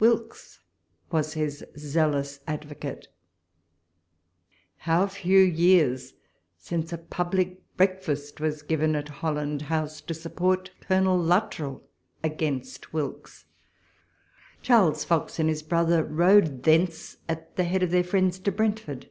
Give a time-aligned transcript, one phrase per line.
[0.00, 0.62] Wilkes
[1.12, 3.06] was his zealous advocate:
[4.78, 6.14] how few years
[6.58, 11.82] since a public breakfast was given at Holland House to support Colonel Lut trell
[12.24, 13.44] against Wilkes!
[14.60, 19.08] Charles Fox and his brother rode thence at the head of their friends to Brentford.